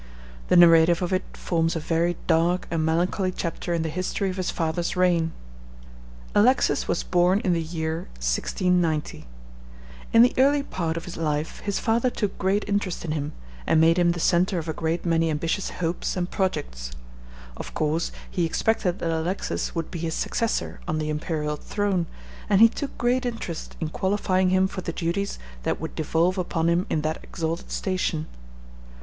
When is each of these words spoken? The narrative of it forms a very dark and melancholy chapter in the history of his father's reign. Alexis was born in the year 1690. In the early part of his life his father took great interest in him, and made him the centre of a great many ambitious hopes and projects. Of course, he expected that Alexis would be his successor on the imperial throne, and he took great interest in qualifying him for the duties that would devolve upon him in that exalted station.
The 0.47 0.57
narrative 0.57 1.03
of 1.03 1.13
it 1.13 1.37
forms 1.37 1.75
a 1.75 1.79
very 1.79 2.17
dark 2.25 2.65
and 2.71 2.83
melancholy 2.83 3.31
chapter 3.31 3.71
in 3.71 3.83
the 3.83 3.89
history 3.89 4.31
of 4.31 4.37
his 4.37 4.49
father's 4.49 4.95
reign. 4.95 5.31
Alexis 6.33 6.87
was 6.87 7.03
born 7.03 7.39
in 7.41 7.53
the 7.53 7.61
year 7.61 8.07
1690. 8.15 9.27
In 10.11 10.23
the 10.23 10.33
early 10.39 10.63
part 10.63 10.97
of 10.97 11.05
his 11.05 11.17
life 11.17 11.59
his 11.59 11.77
father 11.77 12.09
took 12.09 12.35
great 12.39 12.67
interest 12.67 13.05
in 13.05 13.11
him, 13.11 13.33
and 13.67 13.79
made 13.79 13.99
him 13.99 14.13
the 14.13 14.19
centre 14.19 14.57
of 14.57 14.67
a 14.67 14.73
great 14.73 15.05
many 15.05 15.29
ambitious 15.29 15.69
hopes 15.69 16.17
and 16.17 16.31
projects. 16.31 16.89
Of 17.55 17.75
course, 17.75 18.11
he 18.27 18.43
expected 18.43 18.97
that 18.97 19.11
Alexis 19.11 19.75
would 19.75 19.91
be 19.91 19.99
his 19.99 20.15
successor 20.15 20.79
on 20.87 20.97
the 20.97 21.11
imperial 21.11 21.57
throne, 21.57 22.07
and 22.49 22.59
he 22.59 22.69
took 22.69 22.97
great 22.97 23.23
interest 23.23 23.77
in 23.79 23.89
qualifying 23.89 24.49
him 24.49 24.65
for 24.67 24.81
the 24.81 24.93
duties 24.93 25.37
that 25.61 25.79
would 25.79 25.93
devolve 25.93 26.39
upon 26.39 26.69
him 26.69 26.87
in 26.89 27.01
that 27.01 27.23
exalted 27.23 27.69
station. 27.69 28.25